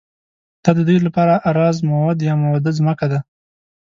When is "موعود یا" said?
1.89-2.33